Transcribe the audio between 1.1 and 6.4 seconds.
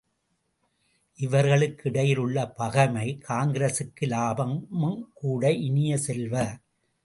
இவர்களுக்கிடையில் உள்ள பகைமை காங்கிரசுக்கு இலாபமும் கூட இனிய செல்வ!